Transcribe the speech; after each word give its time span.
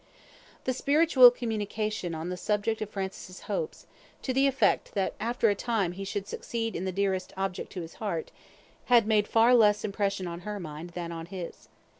The 0.63 0.73
spiritual 0.73 1.29
communication 1.29 2.15
on 2.15 2.29
the 2.29 2.35
subject 2.35 2.81
of 2.81 2.89
Francis' 2.89 3.41
hopes, 3.41 3.85
to 4.23 4.33
the 4.33 4.47
effect 4.47 4.95
that 4.95 5.13
after 5.19 5.51
a 5.51 5.53
time 5.53 5.91
he 5.91 6.03
should 6.03 6.27
succeed 6.27 6.75
in 6.75 6.85
the 6.85 7.21
object 7.37 7.65
dearest 7.71 7.71
to 7.75 7.81
his 7.81 7.93
heart, 8.01 8.31
had 8.85 9.05
made 9.05 9.27
far 9.27 9.53
less 9.53 9.85
impression 9.85 10.25
on 10.25 10.39
her 10.39 10.59
mind 10.59 10.93
than 10.95 11.11
on 11.11 11.27
his. 11.27 11.69